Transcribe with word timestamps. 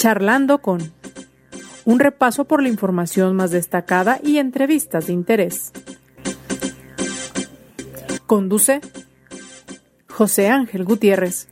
Charlando 0.00 0.62
con 0.62 0.94
un 1.84 2.00
repaso 2.00 2.46
por 2.46 2.62
la 2.62 2.70
información 2.70 3.36
más 3.36 3.50
destacada 3.50 4.18
y 4.24 4.38
entrevistas 4.38 5.08
de 5.08 5.12
interés. 5.12 5.72
Conduce 8.24 8.80
José 10.08 10.48
Ángel 10.48 10.84
Gutiérrez. 10.84 11.48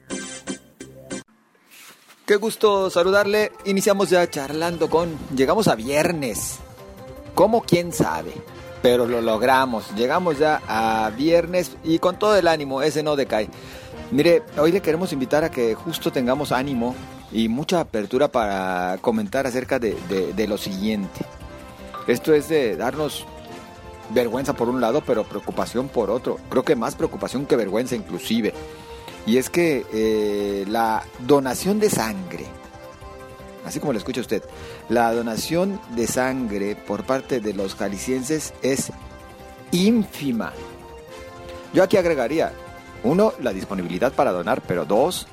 Qué 2.25 2.37
gusto 2.37 2.89
saludarle. 2.89 3.53
Iniciamos 3.67 4.09
ya 4.09 4.31
charlando 4.31 4.89
con... 4.89 5.15
Llegamos 5.37 5.69
a 5.69 5.75
viernes. 5.75 6.59
¿Cómo? 7.35 7.61
¿Quién 7.61 7.93
sabe? 7.93 8.33
Pero 8.81 9.05
lo 9.05 9.21
logramos. 9.21 9.95
Llegamos 9.95 10.39
ya 10.39 10.63
a 10.67 11.11
viernes 11.11 11.77
y 11.85 11.99
con 11.99 12.19
todo 12.19 12.35
el 12.35 12.49
ánimo, 12.49 12.81
ese 12.81 13.03
no 13.03 13.15
decae. 13.15 13.51
Mire, 14.11 14.43
hoy 14.57 14.73
le 14.73 14.81
queremos 14.81 15.13
invitar 15.13 15.45
a 15.45 15.51
que 15.51 15.75
justo 15.75 16.11
tengamos 16.11 16.51
ánimo 16.51 16.95
y 17.33 17.49
mucha 17.49 17.81
apertura 17.81 18.29
para 18.29 18.99
comentar 19.01 19.47
acerca 19.47 19.79
de, 19.79 19.95
de, 20.35 20.49
lo 20.49 20.57
siguiente. 20.57 21.21
Esto 22.07 22.33
es 22.35 22.49
de 22.49 22.77
darnos 22.77 23.27
vergüenza 24.11 24.55
por 24.55 24.69
un 24.69 24.81
lado, 24.81 25.03
pero 25.07 25.25
preocupación 25.25 25.89
por 25.89 26.11
otro. 26.11 26.39
Creo 26.49 26.65
que 26.65 26.77
más 26.77 26.95
preocupación 26.95 27.47
que 27.47 27.57
vergüenza 27.57 27.95
inclusive. 27.97 28.55
Y 29.27 29.37
es 29.37 29.51
que 29.51 29.85
eh, 29.93 30.65
la 30.69 31.05
donación 31.19 31.79
de 31.81 31.91
sangre, 31.91 32.47
así 33.67 33.79
como 33.79 33.93
lo 33.93 33.99
escucha 33.99 34.23
usted, 34.23 34.43
la 34.89 35.13
donación 35.13 35.79
de 35.95 36.07
sangre 36.07 36.77
por 36.77 37.05
parte 37.05 37.41
de 37.41 37.53
los 37.53 37.75
jaliscienses 37.75 38.55
es 38.63 38.91
ínfima. 39.71 40.55
Yo 41.75 41.83
aquí 41.83 41.99
agregaría, 41.99 42.53
uno, 43.05 43.35
la 43.43 43.53
disponibilidad 43.53 44.13
para 44.13 44.33
donar, 44.33 44.63
pero 44.67 44.87
dos, 44.87 45.29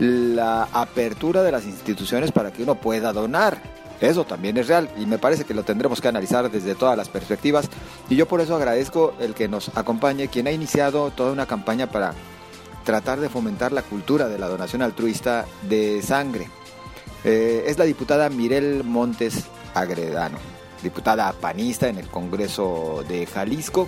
la 0.00 0.64
apertura 0.72 1.42
de 1.42 1.52
las 1.52 1.66
instituciones 1.66 2.32
para 2.32 2.52
que 2.52 2.62
uno 2.62 2.74
pueda 2.74 3.12
donar. 3.12 3.58
Eso 4.00 4.24
también 4.24 4.56
es 4.56 4.66
real 4.66 4.90
y 4.96 5.04
me 5.04 5.18
parece 5.18 5.44
que 5.44 5.52
lo 5.52 5.62
tendremos 5.62 6.00
que 6.00 6.08
analizar 6.08 6.50
desde 6.50 6.74
todas 6.74 6.96
las 6.96 7.10
perspectivas 7.10 7.68
y 8.08 8.16
yo 8.16 8.26
por 8.26 8.40
eso 8.40 8.56
agradezco 8.56 9.12
el 9.20 9.34
que 9.34 9.46
nos 9.46 9.76
acompañe 9.76 10.28
quien 10.28 10.46
ha 10.46 10.52
iniciado 10.52 11.10
toda 11.10 11.32
una 11.32 11.44
campaña 11.44 11.86
para 11.90 12.14
tratar 12.82 13.20
de 13.20 13.28
fomentar 13.28 13.72
la 13.72 13.82
cultura 13.82 14.26
de 14.28 14.38
la 14.38 14.48
donación 14.48 14.80
altruista 14.80 15.44
de 15.68 16.00
sangre. 16.00 16.48
Eh, 17.24 17.64
es 17.66 17.76
la 17.76 17.84
diputada 17.84 18.30
Mirel 18.30 18.84
Montes 18.84 19.44
Agredano, 19.74 20.38
diputada 20.82 21.30
panista 21.34 21.88
en 21.88 21.98
el 21.98 22.08
Congreso 22.08 23.04
de 23.06 23.26
Jalisco 23.26 23.86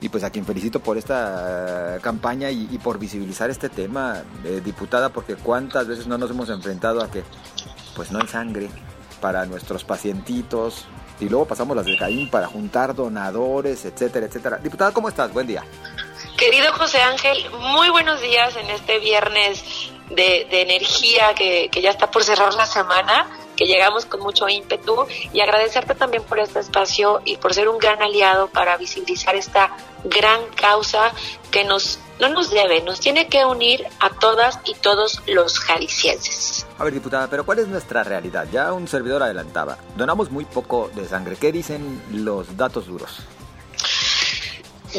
y 0.00 0.08
pues 0.08 0.24
a 0.24 0.30
quien 0.30 0.46
felicito 0.46 0.80
por 0.80 0.96
esta 0.96 1.96
eh, 1.96 2.00
campaña 2.00 2.50
y, 2.50 2.78
por 2.78 2.98
visibilizar 2.98 3.50
este 3.50 3.68
tema, 3.68 4.22
eh, 4.44 4.60
diputada, 4.64 5.10
porque 5.10 5.36
cuántas 5.36 5.86
veces 5.86 6.06
no 6.06 6.16
nos 6.16 6.30
hemos 6.30 6.48
enfrentado 6.48 7.02
a 7.02 7.10
que 7.10 7.22
pues 7.94 8.10
no 8.10 8.18
hay 8.20 8.26
sangre 8.26 8.70
para 9.20 9.44
nuestros 9.44 9.84
pacientitos 9.84 10.86
y 11.20 11.28
luego 11.28 11.44
pasamos 11.44 11.76
las 11.76 11.84
de 11.84 11.98
Caín 11.98 12.30
para 12.30 12.46
juntar 12.46 12.94
donadores, 12.94 13.84
etcétera, 13.84 14.26
etcétera. 14.26 14.56
Diputada, 14.56 14.92
¿cómo 14.92 15.08
estás? 15.10 15.30
Buen 15.34 15.46
día. 15.46 15.62
Querido 16.38 16.72
José 16.72 17.02
Ángel, 17.02 17.50
muy 17.74 17.90
buenos 17.90 18.22
días 18.22 18.56
en 18.56 18.70
este 18.70 18.98
viernes 19.00 19.62
de, 20.08 20.46
energía 20.50 21.34
que, 21.34 21.68
que 21.70 21.82
ya 21.82 21.90
está 21.90 22.10
por 22.10 22.24
cerrar 22.24 22.54
la 22.54 22.64
semana 22.64 23.26
que 23.60 23.66
llegamos 23.66 24.06
con 24.06 24.20
mucho 24.20 24.48
ímpetu 24.48 25.06
y 25.34 25.40
agradecerte 25.42 25.94
también 25.94 26.22
por 26.22 26.38
este 26.38 26.60
espacio 26.60 27.20
y 27.26 27.36
por 27.36 27.52
ser 27.52 27.68
un 27.68 27.76
gran 27.76 28.00
aliado 28.00 28.48
para 28.48 28.78
visibilizar 28.78 29.36
esta 29.36 29.76
gran 30.02 30.40
causa 30.56 31.12
que 31.50 31.62
nos 31.64 31.98
no 32.20 32.30
nos 32.30 32.50
debe, 32.50 32.80
nos 32.80 33.00
tiene 33.00 33.28
que 33.28 33.44
unir 33.44 33.86
a 33.98 34.08
todas 34.08 34.60
y 34.64 34.72
todos 34.72 35.20
los 35.26 35.58
jaliscienses. 35.58 36.66
A 36.78 36.84
ver, 36.84 36.94
diputada, 36.94 37.28
pero 37.28 37.44
¿cuál 37.44 37.58
es 37.58 37.68
nuestra 37.68 38.02
realidad? 38.02 38.48
Ya 38.50 38.72
un 38.72 38.88
servidor 38.88 39.22
adelantaba. 39.22 39.76
Donamos 39.94 40.30
muy 40.30 40.46
poco 40.46 40.90
de 40.94 41.06
sangre. 41.06 41.36
¿Qué 41.36 41.52
dicen 41.52 42.02
los 42.12 42.56
datos 42.56 42.86
duros? 42.86 43.18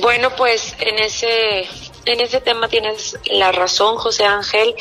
Bueno, 0.01 0.29
pues 0.35 0.75
en 0.79 0.99
ese 0.99 1.61
en 2.05 2.21
ese 2.21 2.41
tema 2.41 2.67
tienes 2.67 3.17
la 3.25 3.51
razón, 3.51 3.95
José 3.97 4.25
Ángel. 4.25 4.75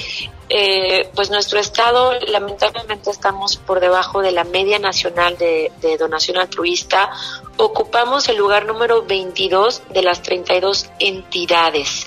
Eh, 0.53 1.09
pues 1.15 1.31
nuestro 1.31 1.61
estado, 1.61 2.13
lamentablemente, 2.27 3.11
estamos 3.11 3.57
por 3.57 3.79
debajo 3.79 4.21
de 4.21 4.33
la 4.33 4.43
media 4.43 4.81
nacional 4.81 5.39
de, 5.39 5.71
donación 5.97 6.39
altruista. 6.39 7.11
Ocupamos 7.57 8.29
el 8.29 8.37
lugar 8.37 8.67
número 8.67 9.05
22 9.05 9.83
de 9.91 10.03
las 10.03 10.23
32 10.23 10.91
entidades. 10.99 12.05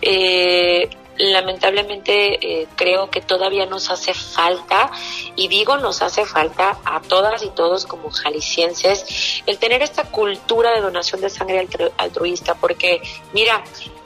Eh, 0.00 0.88
lamentablemente 1.18 2.62
eh, 2.62 2.68
creo 2.76 3.10
que 3.10 3.20
todavía 3.20 3.66
nos 3.66 3.90
hace 3.90 4.14
falta, 4.14 4.90
y 5.36 5.48
digo 5.48 5.76
nos 5.76 6.02
hace 6.02 6.24
falta 6.26 6.78
a 6.84 7.00
todas 7.00 7.42
y 7.42 7.50
todos 7.50 7.86
como 7.86 8.10
jaliscienses, 8.10 9.42
el 9.46 9.58
tener 9.58 9.82
esta 9.82 10.04
cultura 10.04 10.72
de 10.72 10.80
donación 10.80 11.20
de 11.20 11.30
sangre 11.30 11.68
altruista, 11.98 12.54
porque 12.54 13.02
mira, 13.32 13.62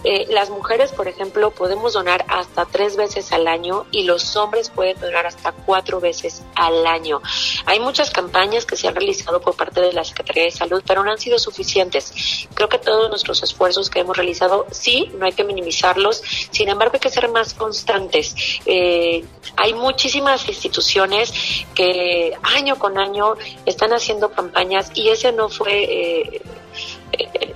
eh, 0.09 0.27
las 0.31 0.51
mujeres, 0.51 0.93
por 0.93 1.09
ejemplo, 1.09 1.51
podemos 1.51 1.95
donar 1.95 2.25
hasta 2.29 2.65
tres 2.65 2.97
veces 2.97 3.33
al 3.33 3.49
año 3.49 3.87
y 3.91 4.05
los 4.05 4.37
hombres 4.37 4.71
pueden 4.71 5.01
donar 5.01 5.27
hasta 5.27 5.51
cuatro 5.51 6.01
veces 6.01 6.45
al 6.55 6.87
año. 6.87 7.21
Hay 7.65 7.81
muchas 7.81 8.11
campañas 8.11 8.67
que 8.67 8.77
se 8.77 8.87
han 8.87 8.95
realizado 8.95 9.41
por 9.41 9.57
parte 9.57 9.81
de 9.81 9.93
la 9.93 10.05
Secretaría 10.05 10.45
de 10.45 10.53
Salud, 10.53 10.83
pero 10.87 11.03
no 11.03 11.11
han 11.11 11.19
sido 11.19 11.41
suficientes. 11.41 12.47
Creo 12.55 12.69
que 12.69 12.79
todos 12.79 13.11
nuestros 13.11 13.43
esfuerzos 13.43 13.91
que 13.91 13.99
hemos 13.99 14.17
realizado, 14.17 14.67
sí, 14.71 15.11
no 15.19 15.27
hay 15.27 15.33
que 15.33 15.43
minimizarlos, 15.43 16.23
sin 16.53 16.69
embargo 16.69 16.96
hay 16.97 17.01
que 17.01 17.11
ser 17.11 17.29
más 17.29 17.55
constantes. 17.55 18.35
Eh, 18.65 19.25
hay 19.57 19.75
muchísimas 19.75 20.49
instituciones 20.49 21.33
que 21.75 22.33
año 22.43 22.79
con 22.79 22.99
año 22.99 23.35
están 23.65 23.93
haciendo 23.93 24.31
campañas 24.31 24.91
y 24.95 25.09
ese 25.09 25.33
no 25.33 25.49
fue... 25.49 25.85
Eh, 25.85 26.43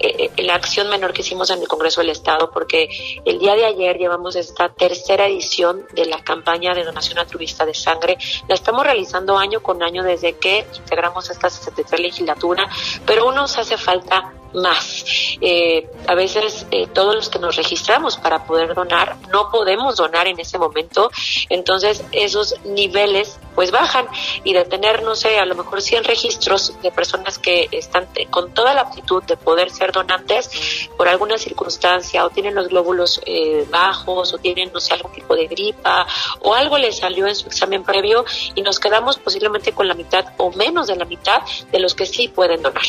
eh, 0.03 0.31
la 0.45 0.55
acción 0.55 0.89
menor 0.89 1.13
que 1.13 1.21
hicimos 1.21 1.51
en 1.51 1.61
el 1.61 1.69
Congreso 1.69 2.01
del 2.01 2.09
Estado, 2.09 2.51
porque 2.51 2.89
el 3.27 3.39
día 3.39 3.55
de 3.55 3.67
ayer 3.67 3.99
llevamos 3.99 4.35
esta 4.35 4.71
tercera 4.71 5.27
edición 5.27 5.85
de 5.93 6.07
la 6.07 6.25
campaña 6.25 6.73
de 6.73 6.85
donación 6.85 7.19
altruista 7.19 7.67
de 7.67 7.75
sangre. 7.75 8.17
La 8.49 8.55
estamos 8.55 8.83
realizando 8.85 9.37
año 9.37 9.63
con 9.63 9.83
año 9.83 10.03
desde 10.03 10.39
que 10.39 10.67
integramos 10.75 11.29
esta 11.29 11.51
63 11.51 12.01
legislatura, 12.01 12.71
pero 13.05 13.25
aún 13.25 13.35
nos 13.35 13.59
hace 13.59 13.77
falta 13.77 14.33
más. 14.53 15.05
Eh, 15.41 15.89
a 16.07 16.15
veces 16.15 16.67
eh, 16.71 16.87
todos 16.87 17.15
los 17.15 17.29
que 17.29 17.39
nos 17.39 17.57
registramos 17.57 18.17
para 18.17 18.45
poder 18.45 18.75
donar 18.75 19.17
no 19.33 19.51
podemos 19.51 19.97
donar 19.97 20.27
en 20.27 20.39
ese 20.41 20.59
momento, 20.59 21.11
entonces 21.49 22.03
esos 22.13 22.55
niveles 22.65 23.39
pues 23.55 23.71
bajan 23.71 24.07
y 24.45 24.53
de 24.53 24.65
tener, 24.65 25.03
no 25.03 25.15
sé, 25.15 25.39
a 25.39 25.45
lo 25.45 25.55
mejor 25.55 25.83
100 25.83 26.05
registros 26.05 26.73
de 26.83 26.91
personas 26.91 27.39
que 27.39 27.69
están 27.73 28.09
con 28.31 28.53
toda 28.53 28.75
la 28.75 28.83
aptitud 28.83 29.23
de 29.25 29.37
poder 29.37 29.71
ser 29.71 29.93
donantes 29.93 30.89
por 30.97 31.09
alguna 31.09 31.39
circunstancia 31.39 32.25
o 32.25 32.31
tienen 32.31 32.55
los 32.55 32.69
glóbulos 32.69 33.21
eh, 33.27 33.67
bajos 33.71 34.33
o 34.33 34.39
tienen, 34.39 34.71
no 34.73 34.81
sé, 34.81 34.95
algún 34.95 35.13
tipo 35.13 35.35
de 35.35 35.47
gripa 35.47 36.07
o 36.41 36.55
algo 36.55 36.79
les 36.79 36.99
salió 36.99 37.27
en 37.27 37.35
su 37.35 37.47
examen 37.47 37.83
previo 37.83 38.25
y 38.55 38.63
nos 38.63 38.79
quedamos 38.79 39.19
posiblemente 39.19 39.73
con 39.73 39.89
la 39.89 39.95
mitad 39.95 40.25
o 40.37 40.51
menos 40.53 40.87
de 40.87 40.97
la 40.97 41.05
mitad 41.05 41.43
de 41.71 41.81
los 41.81 41.95
que 41.95 42.07
sí 42.07 42.29
pueden 42.29 42.63
donar. 42.63 42.83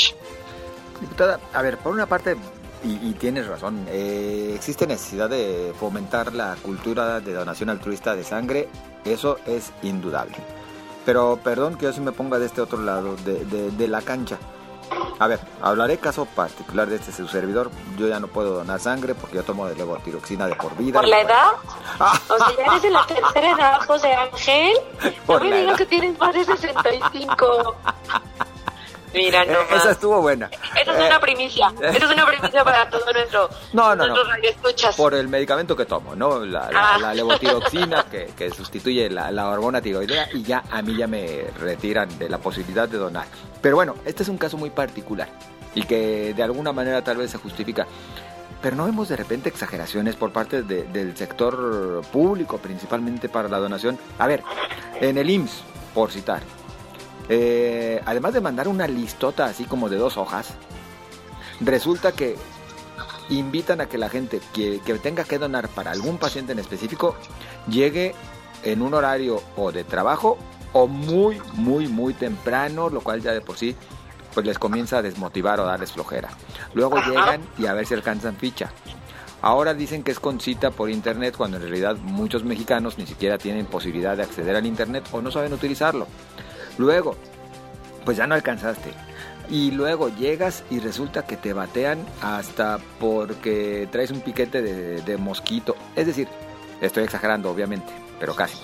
Diputada, 1.01 1.39
a 1.53 1.61
ver, 1.61 1.77
por 1.77 1.91
una 1.93 2.05
parte, 2.05 2.37
y, 2.83 3.13
tienes 3.13 3.47
razón, 3.47 3.85
eh, 3.89 4.53
existe 4.55 4.87
necesidad 4.87 5.29
de 5.29 5.71
fomentar 5.79 6.33
la 6.33 6.55
cultura 6.63 7.19
de 7.19 7.33
donación 7.33 7.69
altruista 7.69 8.15
de 8.15 8.23
sangre, 8.23 8.69
eso 9.05 9.37
es 9.45 9.71
indudable. 9.83 10.37
Pero 11.05 11.39
perdón 11.43 11.77
que 11.77 11.85
yo 11.85 11.93
sí 11.93 12.01
me 12.01 12.11
ponga 12.11 12.39
de 12.39 12.47
este 12.47 12.61
otro 12.61 12.81
lado, 12.81 13.15
de, 13.17 13.45
de, 13.71 13.87
la 13.87 14.01
cancha. 14.01 14.37
A 15.19 15.27
ver, 15.27 15.39
hablaré 15.61 15.97
caso 15.97 16.25
particular 16.25 16.87
de 16.87 16.95
este 16.95 17.11
su 17.11 17.27
servidor. 17.27 17.69
Yo 17.97 18.07
ya 18.07 18.19
no 18.19 18.27
puedo 18.27 18.55
donar 18.55 18.79
sangre 18.79 19.13
porque 19.13 19.37
yo 19.37 19.43
tomo 19.43 19.67
de 19.67 19.75
levotiroxina 19.75 20.47
de 20.47 20.55
por 20.55 20.75
vida. 20.75 20.99
¿Por 20.99 21.07
la 21.07 21.21
edad? 21.21 21.51
O 22.29 22.37
sea, 22.37 22.65
eres 22.65 22.81
de 22.81 22.89
la 22.89 23.05
tercera 23.05 23.51
edad, 23.51 23.81
José 23.85 24.13
Ángel. 24.13 24.73
Por 25.27 25.43
no 25.43 25.49
me 25.49 25.59
digas 25.61 25.77
que 25.77 25.85
tienes 25.85 26.17
más 26.17 26.33
de 26.33 26.45
65. 26.45 27.75
Mira, 29.13 29.45
no. 29.45 29.59
Esa 29.75 29.91
estuvo 29.91 30.21
buena. 30.21 30.49
Esa 30.81 30.91
es 30.91 30.97
una 30.97 31.15
eh, 31.15 31.19
primicia. 31.19 31.73
Esa 31.81 32.05
es 32.05 32.11
una 32.11 32.25
primicia 32.25 32.63
para 32.63 32.89
todo 32.89 33.11
nuestro. 33.13 33.49
No, 33.73 33.95
no, 33.95 34.07
no. 34.07 34.15
Por 34.97 35.13
el 35.13 35.27
medicamento 35.27 35.75
que 35.75 35.85
tomo, 35.85 36.15
¿no? 36.15 36.43
La, 36.45 36.69
ah. 36.73 37.13
levotiroxina 37.13 38.05
que, 38.11 38.27
que, 38.35 38.51
sustituye 38.51 39.09
la, 39.09 39.31
la, 39.31 39.49
hormona 39.49 39.81
tiroidea 39.81 40.29
y 40.33 40.43
ya 40.43 40.63
a 40.69 40.81
mí 40.81 40.95
ya 40.95 41.07
me 41.07 41.45
retiran 41.59 42.17
de 42.19 42.29
la 42.29 42.37
posibilidad 42.37 42.87
de 42.89 42.97
donar. 42.97 43.25
Pero 43.61 43.75
bueno, 43.75 43.95
este 44.05 44.23
es 44.23 44.29
un 44.29 44.37
caso 44.37 44.57
muy 44.57 44.69
particular 44.69 45.29
y 45.75 45.83
que 45.83 46.33
de 46.33 46.43
alguna 46.43 46.73
manera 46.73 47.03
tal 47.03 47.17
vez 47.17 47.31
se 47.31 47.37
justifica. 47.37 47.87
Pero 48.61 48.75
no 48.75 48.85
vemos 48.85 49.09
de 49.09 49.15
repente 49.15 49.49
exageraciones 49.49 50.15
por 50.15 50.31
parte 50.31 50.61
del 50.61 51.17
sector 51.17 52.01
público, 52.11 52.59
principalmente 52.59 53.27
para 53.27 53.49
la 53.49 53.57
donación. 53.57 53.97
A 54.19 54.27
ver, 54.27 54.43
en 54.99 55.17
el 55.17 55.29
IMSS, 55.29 55.63
por 55.95 56.11
citar, 56.11 56.43
eh, 57.27 58.01
además 58.05 58.33
de 58.33 58.41
mandar 58.41 58.67
una 58.67 58.87
listota 58.87 59.45
así 59.45 59.63
como 59.63 59.89
de 59.89 59.97
dos 59.97 60.17
hojas, 60.17 60.53
resulta 61.61 62.11
que 62.11 62.35
invitan 63.29 63.81
a 63.81 63.87
que 63.87 63.97
la 63.97 64.09
gente 64.09 64.41
que, 64.53 64.79
tenga 65.01 65.23
que 65.23 65.37
donar 65.37 65.69
para 65.69 65.91
algún 65.91 66.17
paciente 66.17 66.51
en 66.51 66.59
específico 66.59 67.15
llegue 67.67 68.13
en 68.63 68.81
un 68.81 68.93
horario 68.93 69.41
o 69.55 69.71
de 69.71 69.83
trabajo 69.83 70.37
o 70.73 70.87
muy, 70.87 71.41
muy, 71.53 71.87
muy 71.87 72.13
temprano, 72.13 72.89
lo 72.89 73.01
cual 73.01 73.21
ya 73.21 73.31
de 73.31 73.41
por 73.41 73.57
sí 73.57 73.75
pues 74.33 74.45
les 74.45 74.57
comienza 74.57 74.99
a 74.99 75.01
desmotivar 75.01 75.59
o 75.59 75.65
darles 75.65 75.91
flojera. 75.91 76.29
Luego 76.73 76.97
llegan 77.01 77.41
y 77.57 77.65
a 77.65 77.73
ver 77.73 77.85
si 77.85 77.93
alcanzan 77.93 78.37
ficha. 78.37 78.71
Ahora 79.41 79.73
dicen 79.73 80.03
que 80.03 80.11
es 80.11 80.19
con 80.19 80.39
cita 80.39 80.71
por 80.71 80.89
internet 80.89 81.35
cuando 81.35 81.57
en 81.57 81.63
realidad 81.63 81.97
muchos 81.97 82.43
mexicanos 82.43 82.97
ni 82.97 83.07
siquiera 83.07 83.37
tienen 83.37 83.65
posibilidad 83.65 84.15
de 84.15 84.23
acceder 84.23 84.55
al 84.55 84.65
internet 84.65 85.03
o 85.11 85.21
no 85.21 85.31
saben 85.31 85.51
utilizarlo. 85.51 86.07
Luego, 86.77 87.17
pues 88.05 88.17
ya 88.17 88.27
no 88.27 88.35
alcanzaste. 88.35 88.93
Y 89.51 89.71
luego 89.71 90.07
llegas 90.07 90.63
y 90.69 90.79
resulta 90.79 91.25
que 91.27 91.35
te 91.35 91.51
batean 91.51 92.05
hasta 92.21 92.79
porque 92.99 93.87
traes 93.91 94.09
un 94.09 94.21
piquete 94.21 94.61
de, 94.61 95.17
mosquito. 95.17 95.75
Es 95.95 96.07
decir, 96.07 96.29
estoy 96.79 97.03
exagerando 97.03 97.51
obviamente, 97.51 97.91
pero 98.17 98.33
casi. 98.33 98.57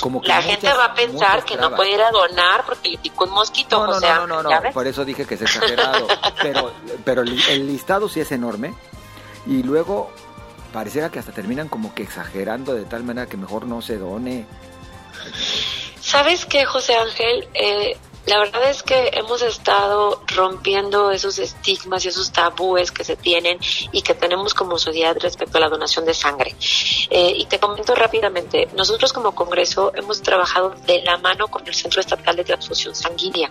como 0.00 0.22
la 0.24 0.40
gente 0.40 0.68
va 0.72 0.86
a 0.86 0.94
pensar 0.94 1.44
que 1.44 1.56
no 1.56 1.76
puede 1.76 1.92
ir 1.92 2.00
a 2.00 2.10
donar 2.10 2.64
porque 2.64 2.88
le 2.88 2.98
picó 2.98 3.24
un 3.24 3.32
mosquito. 3.32 3.86
No, 3.86 4.00
no, 4.00 4.26
no, 4.26 4.42
no, 4.42 4.50
por 4.72 4.86
eso 4.86 5.04
dije 5.04 5.26
que 5.26 5.34
es 5.34 5.42
exagerado. 5.42 6.08
pero 6.42 6.72
pero 7.04 7.20
el 7.22 7.66
listado 7.66 8.08
sí 8.08 8.20
es 8.20 8.32
enorme 8.32 8.72
y 9.46 9.62
luego 9.62 10.10
pareciera 10.72 11.10
que 11.10 11.18
hasta 11.18 11.32
terminan 11.32 11.68
como 11.68 11.94
que 11.94 12.02
exagerando 12.02 12.74
de 12.74 12.84
tal 12.84 13.04
manera 13.04 13.28
que 13.28 13.36
mejor 13.36 13.66
no 13.66 13.82
se 13.82 13.98
done. 13.98 14.46
¿Sabes 16.00 16.44
qué, 16.46 16.64
José 16.64 16.96
Ángel? 16.96 17.48
Eh, 17.54 17.96
la 18.26 18.38
verdad 18.38 18.70
es 18.70 18.82
que 18.82 19.10
hemos 19.12 19.42
estado 19.42 20.22
rompiendo 20.28 21.10
esos 21.10 21.38
estigmas 21.38 22.04
y 22.04 22.08
esos 22.08 22.32
tabúes 22.32 22.90
que 22.90 23.04
se 23.04 23.16
tienen 23.16 23.58
y 23.92 24.02
que 24.02 24.14
tenemos 24.14 24.54
como 24.54 24.78
sociedad 24.78 25.16
respecto 25.20 25.58
a 25.58 25.60
la 25.60 25.68
donación 25.68 26.04
de 26.04 26.14
sangre. 26.14 26.54
Eh, 27.10 27.34
y 27.36 27.46
te 27.46 27.58
comento 27.58 27.94
rápidamente, 27.94 28.68
nosotros 28.74 29.12
como 29.12 29.34
Congreso 29.34 29.92
hemos 29.94 30.22
trabajado 30.22 30.74
de 30.86 31.02
la 31.02 31.18
mano 31.18 31.48
con 31.48 31.66
el 31.66 31.74
Centro 31.74 32.00
Estatal 32.00 32.36
de 32.36 32.44
Transfusión 32.44 32.94
Sanguínea 32.94 33.50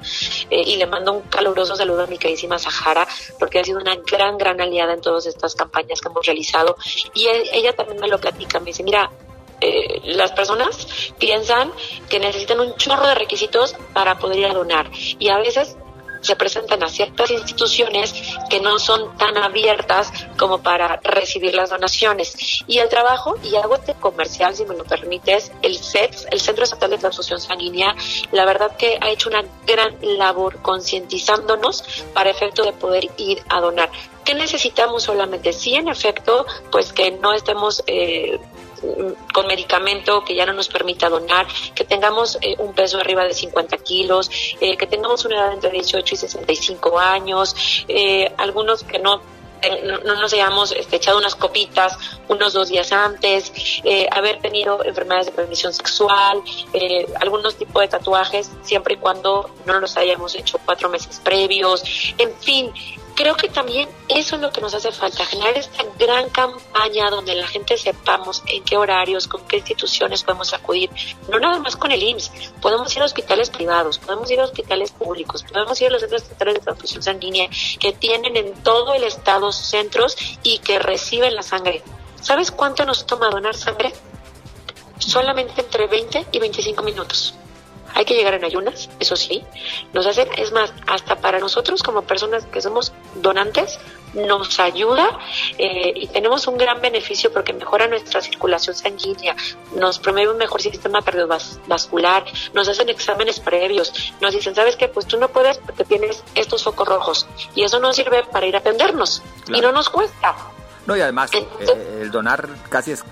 eh, 0.50 0.64
y 0.66 0.76
le 0.78 0.88
mando 0.88 1.14
un 1.14 1.22
caluroso 1.22 1.76
saludo 1.76 2.04
a 2.04 2.08
mi 2.08 2.18
queridísima 2.18 2.58
Sahara 2.58 3.08
porque 3.38 3.60
ha 3.60 3.64
sido 3.64 3.80
una 3.80 3.96
gran, 3.96 4.38
gran 4.38 4.60
aliada 4.60 4.94
en 4.94 5.02
todas 5.02 5.26
estas 5.26 5.56
campañas 5.56 6.02
que 6.02 6.08
hemos 6.10 6.26
realizado 6.26 6.76
y 7.14 7.28
ella 7.28 7.74
también 7.74 8.00
me 8.00 8.08
lo 8.08 8.20
platica, 8.20 8.60
me 8.60 8.68
dice, 8.68 8.84
mira, 8.84 9.12
eh, 9.62 10.02
las 10.06 10.32
personas 10.32 10.88
piensan 11.18 11.72
que 12.10 12.20
necesitan 12.20 12.60
un 12.60 12.76
chorro 12.76 13.08
de 13.08 13.16
requisitos 13.16 13.76
para 13.94 14.18
poder 14.18 14.40
ir 14.40 14.46
a 14.46 14.54
donar 14.54 14.90
y 15.20 15.30
a 15.30 15.38
veces 15.38 15.78
se 16.24 16.36
presentan 16.36 16.82
a 16.84 16.88
ciertas 16.88 17.30
instituciones 17.30 18.14
que 18.50 18.60
no 18.62 18.80
son 18.80 19.16
tan 19.18 19.38
abiertas 19.38 20.12
como 20.38 20.64
para 20.64 21.00
recibir 21.04 21.54
las 21.54 21.70
donaciones. 21.70 22.64
Y 22.66 22.80
el 22.80 22.90
trabajo, 22.90 23.36
y 23.44 23.56
hago 23.58 23.76
este 23.76 23.94
comercial, 23.94 24.56
si 24.56 24.66
me 24.66 24.76
lo 24.76 24.86
permites, 24.86 25.52
el 25.62 25.78
CETS, 25.78 26.28
el 26.32 26.40
Centro 26.40 26.64
Estatal 26.64 26.90
de 26.92 26.98
Transfusión 26.98 27.42
Sanguínea, 27.42 27.94
la 28.32 28.46
verdad 28.46 28.76
que 28.78 28.98
ha 29.02 29.10
hecho 29.10 29.30
una 29.30 29.44
gran 29.68 29.98
labor 30.02 30.62
concientizándonos 30.62 31.84
para 32.14 32.30
efecto 32.30 32.64
de 32.64 32.72
poder 32.72 33.10
ir 33.18 33.44
a 33.50 33.60
donar. 33.60 33.92
¿Qué 34.24 34.34
necesitamos 34.34 35.04
solamente? 35.04 35.52
Sí, 35.52 35.76
en 35.76 35.90
efecto, 35.90 36.46
pues 36.72 36.94
que 36.94 37.12
no 37.12 37.34
estemos 37.34 37.84
eh, 37.88 38.40
con 39.34 39.48
medicamento 39.48 40.24
que 40.24 40.36
ya 40.36 40.46
no 40.46 40.54
nos 40.54 40.68
permita 40.68 41.10
donar, 41.10 41.48
que 41.74 41.84
tengamos 41.84 42.38
eh, 42.42 42.56
un 42.60 42.74
peso 42.74 43.00
arriba 43.00 43.24
de 43.24 43.34
50 43.34 43.78
kilos, 43.78 44.30
eh, 44.60 44.78
que 44.78 44.88
tengamos 44.88 45.26
una 45.26 45.38
edad 45.38 45.54
entre 45.54 45.72
18 45.72 46.16
y 46.16 46.18
65 46.18 47.00
años, 47.00 47.56
eh, 47.88 48.32
algunos 48.38 48.84
que 48.84 49.00
no 49.00 49.22
no, 49.82 50.16
nos 50.16 50.34
hayamos 50.34 50.74
este, 50.74 50.98
echado 50.98 51.18
unas 51.18 51.36
copitas 51.36 51.98
unos 52.28 52.52
dos 52.52 52.68
días 52.68 52.92
antes, 52.92 53.54
haber 54.12 54.42
tenido 54.42 54.84
enfermedades 54.84 55.28
de 55.28 55.32
transmisión 55.32 55.72
sexual, 55.74 56.44
algunos 57.22 57.56
tipos 57.56 57.82
de 57.82 57.88
tatuajes, 57.88 58.52
siempre 58.64 58.96
y 58.96 58.98
cuando 58.98 59.50
no 59.66 59.80
los 59.80 59.96
hayamos 59.96 60.36
hecho 60.36 60.60
cuatro 60.66 60.90
meses 60.90 61.22
previos, 61.24 61.82
en 62.18 62.36
fin, 62.42 62.74
creo 63.16 63.36
que 63.36 63.50
también 63.50 63.90
eso 64.08 64.36
es 64.36 64.42
lo 64.42 64.52
que 64.52 64.62
nos 64.62 64.74
hace 64.74 64.92
falta, 64.92 65.26
generar 65.26 65.58
esta 65.58 65.84
gran 65.98 66.30
campaña 66.30 67.10
donde 67.10 67.36
la 67.36 67.48
gente 67.48 67.78
sepamos 67.78 68.44
en 68.48 68.64
qué 68.64 68.78
horarios, 68.78 69.28
con 69.28 69.46
qué 69.48 69.58
instituciones 69.58 70.24
podemos 70.24 70.54
acudir, 70.54 70.90
no 71.30 71.40
nada 71.40 71.60
más 71.60 71.76
con 71.76 71.92
el 71.92 72.02
IMSS, 72.02 72.32
podemos 72.62 72.96
ir 72.96 73.02
a 73.02 73.06
hospitales 73.06 73.50
privados, 73.50 73.98
podemos 74.00 74.30
ir 74.32 74.40
a 74.40 74.46
hospitales 74.46 74.92
públicos, 74.92 75.44
podemos 75.44 75.80
ir 75.82 75.88
a 75.88 75.92
los 75.92 76.02
centros 76.02 76.24
estatales 76.24 76.56
de 76.56 76.60
transfusión 76.62 77.04
sanguínea 77.04 77.50
que 77.80 77.94
tienen 77.94 78.38
en 78.38 78.54
todo 78.64 78.94
el 78.94 79.04
estado 79.04 79.52
centros 79.52 80.18
y 80.44 80.60
que 80.60 80.80
reciben 80.80 81.36
la 81.36 81.44
sangre. 81.44 81.84
¿Sabes 82.22 82.52
cuánto 82.52 82.86
nos 82.86 83.06
toma 83.06 83.30
donar 83.30 83.56
sangre? 83.56 83.92
Solamente 84.98 85.62
entre 85.62 85.88
20 85.88 86.28
y 86.32 86.40
25 86.40 86.84
minutos. 86.84 87.34
Hay 87.96 88.06
que 88.06 88.16
llegar 88.16 88.34
en 88.34 88.44
ayunas, 88.44 88.90
eso 89.00 89.16
sí. 89.16 89.44
Nos 89.94 90.08
hacen, 90.08 90.28
es 90.38 90.52
más, 90.52 90.74
hasta 90.88 91.18
para 91.18 91.40
nosotros 91.40 91.84
como 91.84 92.04
personas 92.04 92.46
que 92.46 92.62
somos 92.62 92.92
donantes, 93.16 93.80
nos 94.14 94.60
ayuda 94.60 95.20
eh, 95.58 95.92
y 95.96 96.08
tenemos 96.08 96.48
un 96.48 96.58
gran 96.58 96.82
beneficio 96.82 97.32
porque 97.32 97.54
mejora 97.54 97.88
nuestra 97.88 98.22
circulación 98.22 98.76
sanguínea, 98.76 99.36
nos 99.76 100.00
promueve 100.00 100.32
un 100.32 100.38
mejor 100.38 100.62
sistema 100.62 101.02
cardiovascular, 101.02 102.24
nos 102.54 102.68
hacen 102.68 102.90
exámenes 102.90 103.40
previos, 103.40 104.14
nos 104.22 104.34
dicen, 104.34 104.56
¿sabes 104.56 104.76
qué? 104.76 104.88
Pues 104.88 105.08
tú 105.08 105.18
no 105.18 105.30
puedes 105.30 105.58
porque 105.58 105.84
tienes 105.84 106.24
estos 106.36 106.64
focos 106.64 106.88
rojos 106.88 107.28
y 107.56 107.64
eso 107.64 107.80
nos 107.80 107.96
sirve 107.96 108.24
para 108.24 108.46
ir 108.46 108.56
a 108.56 108.60
atendernos 108.60 109.24
y 109.48 109.60
no 109.62 109.72
nos 109.72 109.90
cuesta. 109.90 110.36
No, 110.86 110.98
y 110.98 111.02
además, 111.02 111.32
eh, 111.34 112.00
el 112.02 112.12
donar 112.12 112.48
casi 112.70 112.92
es 112.92 113.04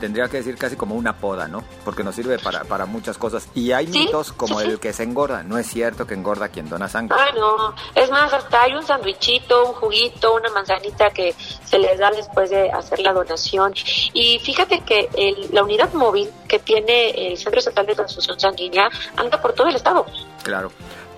tendría 0.00 0.28
que 0.28 0.38
decir 0.38 0.56
casi 0.56 0.76
como 0.76 0.94
una 0.94 1.16
poda, 1.16 1.48
¿no? 1.48 1.64
Porque 1.84 2.04
nos 2.04 2.14
sirve 2.14 2.38
para, 2.38 2.64
para 2.64 2.86
muchas 2.86 3.18
cosas. 3.18 3.48
Y 3.54 3.72
hay 3.72 3.86
mitos 3.86 4.32
como 4.32 4.60
el 4.60 4.78
que 4.78 4.92
se 4.92 5.02
engorda. 5.02 5.42
No 5.42 5.58
es 5.58 5.66
cierto 5.66 6.06
que 6.06 6.14
engorda 6.14 6.48
quien 6.48 6.68
dona 6.68 6.88
sangre. 6.88 7.16
Ah, 7.18 7.30
no. 7.34 7.74
Es 7.94 8.10
más, 8.10 8.32
hasta 8.32 8.62
hay 8.62 8.74
un 8.74 8.84
sandwichito, 8.84 9.66
un 9.66 9.74
juguito, 9.74 10.34
una 10.34 10.50
manzanita 10.50 11.10
que 11.10 11.34
se 11.64 11.78
les 11.78 11.98
da 11.98 12.10
después 12.10 12.50
de 12.50 12.70
hacer 12.70 13.00
la 13.00 13.12
donación. 13.12 13.74
Y 14.12 14.38
fíjate 14.40 14.80
que 14.80 15.08
el, 15.16 15.48
la 15.52 15.62
unidad 15.62 15.92
móvil 15.92 16.30
que 16.46 16.58
tiene 16.58 17.10
el 17.10 17.38
Centro 17.38 17.58
Estatal 17.58 17.86
de 17.86 17.94
Transfusión 17.94 18.38
Sanguínea 18.38 18.88
anda 19.16 19.40
por 19.40 19.52
todo 19.52 19.68
el 19.68 19.76
estado. 19.76 20.06
Claro. 20.42 20.70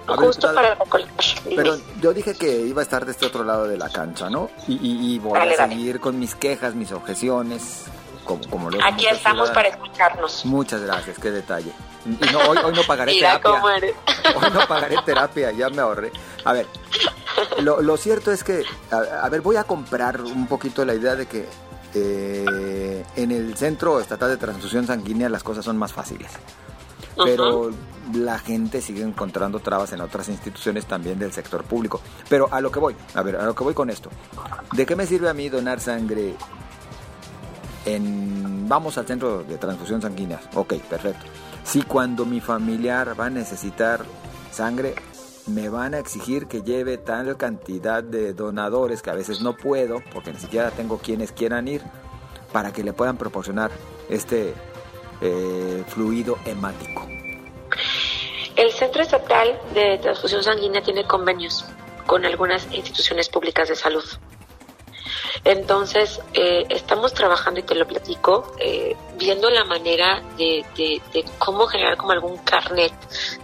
Justo 0.06 0.52
para 0.54 0.76
Pero 1.44 1.78
yo 2.00 2.12
dije 2.12 2.34
que 2.34 2.60
iba 2.62 2.80
a 2.80 2.84
estar 2.84 3.04
de 3.04 3.12
este 3.12 3.26
otro 3.26 3.44
lado 3.44 3.68
de 3.68 3.78
la 3.78 3.88
cancha, 3.88 4.28
¿no? 4.28 4.50
Y, 4.66 5.14
y, 5.14 5.18
voy 5.18 5.38
a 5.38 5.68
seguir 5.68 6.00
con 6.00 6.18
mis 6.18 6.34
quejas, 6.34 6.74
mis 6.74 6.90
objeciones, 6.90 7.84
Aquí 8.84 9.06
estamos 9.06 9.50
para 9.50 9.68
escucharnos. 9.68 10.44
Muchas 10.44 10.82
gracias, 10.82 11.18
qué 11.18 11.30
detalle. 11.30 11.72
Y 12.06 12.32
no, 12.32 12.38
hoy, 12.40 12.74
no 12.74 12.82
pagaré 12.86 13.14
terapia. 13.14 13.62
Hoy 13.62 14.50
no 14.52 14.66
pagaré 14.66 14.96
terapia, 15.04 15.50
ya 15.50 15.68
me 15.68 15.82
ahorré. 15.82 16.12
A 16.44 16.52
ver, 16.52 16.66
lo, 17.62 17.96
cierto 17.96 18.32
es 18.32 18.44
que, 18.44 18.64
a, 18.90 19.28
ver, 19.28 19.40
voy 19.40 19.56
a 19.56 19.64
comprar 19.64 20.20
un 20.20 20.46
poquito 20.46 20.84
la 20.84 20.94
idea 20.94 21.14
de 21.16 21.26
que 21.26 21.46
eh, 21.94 23.04
en 23.16 23.30
el 23.32 23.56
Centro 23.56 24.00
Estatal 24.00 24.30
de 24.30 24.36
Transfusión 24.36 24.86
Sanguínea 24.86 25.28
las 25.28 25.42
cosas 25.42 25.64
son 25.64 25.76
más 25.76 25.92
fáciles. 25.92 26.30
Pero 27.22 27.70
la 28.14 28.38
gente 28.38 28.80
sigue 28.80 29.02
encontrando 29.02 29.60
trabas 29.60 29.92
en 29.92 30.00
otras 30.00 30.28
instituciones 30.28 30.86
también 30.86 31.18
del 31.18 31.32
sector 31.32 31.64
público. 31.64 32.00
Pero 32.28 32.48
a 32.50 32.60
lo 32.60 32.70
que 32.70 32.78
voy, 32.78 32.96
a 33.14 33.22
ver, 33.22 33.36
a 33.36 33.44
lo 33.44 33.54
que 33.54 33.64
voy 33.64 33.74
con 33.74 33.90
esto. 33.90 34.10
¿De 34.72 34.86
qué 34.86 34.96
me 34.96 35.06
sirve 35.06 35.28
a 35.28 35.34
mí 35.34 35.48
donar 35.48 35.80
sangre 35.80 36.34
en, 37.84 38.68
vamos 38.68 38.98
al 38.98 39.06
centro 39.06 39.42
de 39.42 39.58
transfusión 39.58 40.02
sanguínea. 40.02 40.40
Ok, 40.54 40.74
perfecto. 40.88 41.26
Si 41.64 41.82
cuando 41.82 42.24
mi 42.24 42.40
familiar 42.40 43.18
va 43.18 43.26
a 43.26 43.30
necesitar 43.30 44.04
sangre, 44.50 44.94
me 45.46 45.68
van 45.68 45.94
a 45.94 45.98
exigir 45.98 46.46
que 46.46 46.62
lleve 46.62 46.98
tal 46.98 47.36
cantidad 47.36 48.02
de 48.02 48.32
donadores 48.32 49.02
que 49.02 49.10
a 49.10 49.14
veces 49.14 49.40
no 49.40 49.56
puedo, 49.56 50.02
porque 50.12 50.32
ni 50.32 50.38
siquiera 50.38 50.70
tengo 50.70 50.98
quienes 50.98 51.32
quieran 51.32 51.68
ir, 51.68 51.82
para 52.52 52.72
que 52.72 52.82
le 52.82 52.92
puedan 52.92 53.16
proporcionar 53.16 53.70
este 54.08 54.54
eh, 55.20 55.84
fluido 55.88 56.38
hemático. 56.44 57.06
El 58.56 58.72
Centro 58.72 59.02
Estatal 59.02 59.58
de 59.74 59.98
Transfusión 59.98 60.42
Sanguínea 60.42 60.82
tiene 60.82 61.06
convenios 61.06 61.64
con 62.06 62.24
algunas 62.24 62.66
instituciones 62.72 63.28
públicas 63.28 63.68
de 63.68 63.76
salud. 63.76 64.04
Entonces, 65.44 66.20
eh, 66.34 66.66
estamos 66.68 67.14
trabajando, 67.14 67.60
y 67.60 67.62
te 67.62 67.74
lo 67.74 67.86
platico, 67.86 68.54
eh, 68.58 68.94
viendo 69.16 69.48
la 69.48 69.64
manera 69.64 70.22
de, 70.36 70.64
cómo 71.38 71.66
generar 71.66 71.96
como 71.96 72.12
algún 72.12 72.36
carnet 72.38 72.92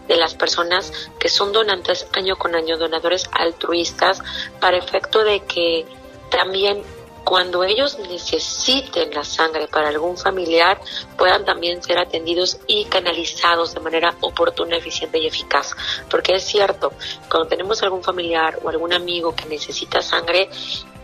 de 0.06 0.16
las 0.16 0.34
personas 0.34 0.92
que 1.18 1.28
son 1.28 1.52
donantes 1.52 2.06
año 2.12 2.36
con 2.36 2.54
año, 2.54 2.76
donadores 2.76 3.28
altruistas, 3.32 4.22
para 4.60 4.76
efecto 4.76 5.24
de 5.24 5.40
que 5.40 5.86
también 6.30 6.82
cuando 7.24 7.64
ellos 7.64 7.98
necesiten 7.98 9.12
la 9.12 9.24
sangre 9.24 9.66
para 9.66 9.88
algún 9.88 10.16
familiar, 10.16 10.80
puedan 11.18 11.44
también 11.44 11.82
ser 11.82 11.98
atendidos 11.98 12.58
y 12.68 12.84
canalizados 12.84 13.74
de 13.74 13.80
manera 13.80 14.14
oportuna, 14.20 14.76
eficiente 14.76 15.18
y 15.18 15.26
eficaz. 15.26 15.74
Porque 16.08 16.36
es 16.36 16.44
cierto, 16.44 16.92
cuando 17.28 17.48
tenemos 17.48 17.82
algún 17.82 18.04
familiar 18.04 18.60
o 18.62 18.68
algún 18.68 18.92
amigo 18.92 19.34
que 19.34 19.46
necesita 19.46 20.02
sangre, 20.02 20.48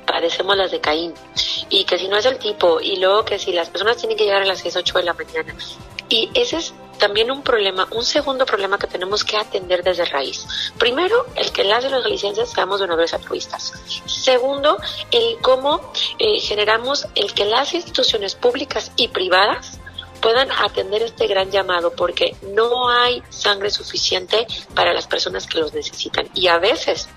padecemos 0.06 0.56
las 0.56 0.70
de 0.70 0.80
Caín. 0.80 1.14
Y 1.68 1.84
que 1.84 1.98
si 1.98 2.08
no 2.08 2.16
es 2.16 2.26
el 2.26 2.38
tipo, 2.38 2.80
y 2.80 2.96
luego 2.96 3.24
que 3.24 3.38
si 3.38 3.52
las 3.52 3.70
personas 3.70 3.96
tienen 3.96 4.16
que 4.16 4.24
llegar 4.24 4.42
a 4.42 4.46
las 4.46 4.60
6, 4.60 4.76
8 4.76 4.98
de 4.98 5.04
la 5.04 5.14
mañana. 5.14 5.54
Y 6.08 6.30
ese 6.34 6.58
es 6.58 6.74
también 6.98 7.30
un 7.30 7.42
problema, 7.42 7.88
un 7.90 8.04
segundo 8.04 8.46
problema 8.46 8.78
que 8.78 8.86
tenemos 8.86 9.24
que 9.24 9.36
atender 9.36 9.82
desde 9.82 10.04
raíz. 10.04 10.46
Primero, 10.78 11.26
el 11.34 11.50
que 11.50 11.64
las 11.64 11.82
de 11.82 11.90
los 11.90 12.06
licencias 12.06 12.50
seamos 12.50 12.78
donadores 12.78 13.12
altruistas. 13.12 13.72
Segundo, 14.06 14.76
el 15.10 15.38
cómo 15.40 15.80
eh, 16.18 16.38
generamos 16.38 17.08
el 17.16 17.34
que 17.34 17.44
las 17.44 17.74
instituciones 17.74 18.36
públicas 18.36 18.92
y 18.96 19.08
privadas 19.08 19.80
puedan 20.22 20.50
atender 20.50 21.02
este 21.02 21.26
gran 21.26 21.50
llamado 21.50 21.92
porque 21.94 22.34
no 22.54 22.88
hay 22.88 23.22
sangre 23.28 23.70
suficiente 23.70 24.46
para 24.74 24.94
las 24.94 25.06
personas 25.06 25.46
que 25.46 25.58
los 25.58 25.74
necesitan. 25.74 26.28
Y 26.34 26.46
a 26.46 26.58
veces 26.58 27.08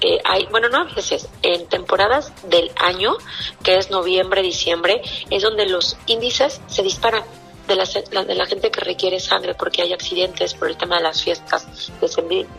eh, 0.00 0.20
hay, 0.24 0.46
bueno, 0.46 0.68
no 0.68 0.82
a 0.82 0.84
veces, 0.84 1.28
en 1.42 1.66
temporadas 1.66 2.32
del 2.44 2.70
año, 2.76 3.16
que 3.64 3.78
es 3.78 3.90
noviembre, 3.90 4.42
diciembre, 4.42 5.02
es 5.30 5.42
donde 5.42 5.66
los 5.66 5.96
índices 6.06 6.60
se 6.68 6.82
disparan 6.82 7.24
de 7.66 7.76
la, 7.76 8.24
de 8.24 8.34
la 8.34 8.46
gente 8.46 8.70
que 8.70 8.80
requiere 8.80 9.20
sangre 9.20 9.54
porque 9.54 9.82
hay 9.82 9.92
accidentes 9.92 10.54
por 10.54 10.68
el 10.68 10.76
tema 10.76 10.96
de 10.96 11.02
las 11.02 11.22
fiestas 11.22 11.90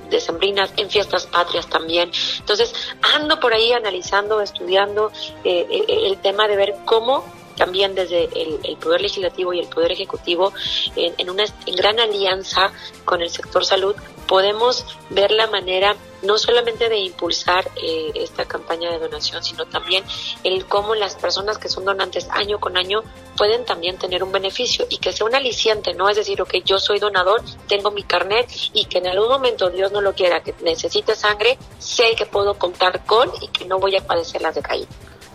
decembrinas, 0.09 0.73
en 0.77 0.89
fiestas 0.89 1.25
patrias 1.27 1.67
también. 1.67 2.11
Entonces, 2.39 2.73
ando 3.13 3.39
por 3.39 3.53
ahí 3.53 3.73
analizando, 3.73 4.41
estudiando 4.41 5.11
eh, 5.43 5.67
eh, 5.69 6.07
el, 6.07 6.17
tema 6.17 6.47
de 6.47 6.55
ver 6.55 6.75
cómo 6.85 7.23
también 7.63 7.95
desde 7.95 8.25
el, 8.35 8.77
Poder 8.77 8.99
Legislativo 8.99 9.53
y 9.53 9.59
el 9.59 9.67
Poder 9.67 9.93
Ejecutivo, 9.93 10.51
en, 10.97 11.13
en, 11.17 11.29
una 11.29 11.45
en 11.65 11.75
gran 11.75 11.97
alianza 11.97 12.73
con 13.05 13.21
el 13.21 13.29
sector 13.29 13.63
salud, 13.63 13.95
podemos 14.27 14.85
ver 15.09 15.31
la 15.31 15.47
manera 15.47 15.95
no 16.23 16.37
solamente 16.37 16.89
de 16.89 16.97
impulsar 16.99 17.69
eh, 17.81 18.11
esta 18.15 18.43
campaña 18.45 18.91
de 18.91 18.99
donación, 18.99 19.41
sino 19.43 19.65
también 19.65 20.03
el 20.43 20.65
cómo 20.65 20.93
las 20.93 21.15
personas 21.15 21.57
que 21.57 21.69
son 21.69 21.85
donantes 21.85 22.27
año 22.31 22.59
con 22.59 22.75
año 22.75 23.01
pueden 23.37 23.63
también 23.63 23.97
tener 23.97 24.23
un 24.23 24.31
beneficio 24.33 24.85
y 24.89 24.97
que 24.97 25.13
sea 25.13 25.25
un 25.25 25.35
aliciente, 25.35 25.93
no 25.93 26.09
es 26.09 26.17
decir, 26.17 26.41
ok, 26.41 26.55
yo 26.65 26.79
soy 26.79 26.99
donador, 26.99 27.41
tengo 27.67 27.91
mi 27.91 28.03
carnet 28.03 28.49
y 28.73 28.85
que 28.85 28.97
en 28.97 29.07
algún 29.07 29.29
momento 29.29 29.69
Dios 29.69 29.91
no 29.93 30.01
lo 30.01 30.13
quiera, 30.13 30.43
que 30.43 30.53
necesite 30.63 31.15
sangre, 31.15 31.57
sé 31.79 32.15
que 32.17 32.25
puedo 32.25 32.55
contar 32.55 33.05
con 33.05 33.31
y 33.41 33.47
que 33.47 33.65
no 33.65 33.79
voy 33.79 33.95
a 33.95 34.05
padecer 34.05 34.41
las 34.41 34.55
de 34.55 34.61
caída 34.61 34.89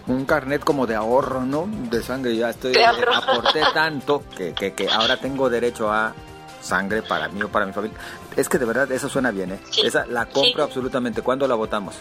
un 0.09 0.25
carnet 0.25 0.65
como 0.65 0.87
de 0.87 0.95
ahorro, 0.95 1.43
¿no? 1.43 1.69
De 1.69 2.03
sangre, 2.03 2.35
ya 2.35 2.51
estoy, 2.51 2.75
aporté 2.77 3.63
tanto 3.73 4.25
que, 4.37 4.55
que, 4.55 4.73
que 4.73 4.89
ahora 4.89 5.19
tengo 5.19 5.49
derecho 5.49 5.93
a 5.93 6.15
sangre 6.61 7.03
para 7.03 7.29
mí 7.29 7.43
o 7.43 7.49
para 7.49 7.67
mi 7.67 7.73
familia. 7.73 7.97
Es 8.37 8.49
que 8.49 8.59
de 8.59 8.65
verdad 8.65 8.91
eso 8.91 9.09
suena 9.09 9.31
bien, 9.31 9.53
¿eh? 9.53 9.61
Esa 9.83 10.07
la 10.07 10.27
compro 10.27 10.65
absolutamente. 10.65 11.23
¿Cuándo 11.23 11.47
la 11.47 11.55
votamos? 11.55 11.97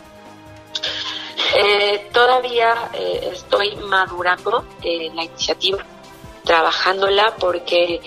Eh, 1.55 2.09
todavía 2.11 2.89
eh, 2.93 3.31
estoy 3.33 3.75
madurando 3.77 4.65
eh, 4.83 5.09
la 5.13 5.23
iniciativa, 5.23 5.79
trabajándola 6.43 7.35
porque 7.39 8.01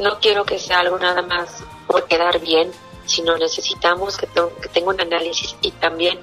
no 0.00 0.18
quiero 0.18 0.44
que 0.44 0.58
sea 0.58 0.80
algo 0.80 0.98
nada 0.98 1.22
más 1.22 1.62
por 1.86 2.06
quedar 2.06 2.40
bien, 2.40 2.70
sino 3.08 3.36
necesitamos 3.36 4.16
que, 4.16 4.26
que 4.26 4.68
tenga 4.68 4.90
un 4.90 5.00
análisis 5.00 5.56
y 5.62 5.72
también 5.72 6.20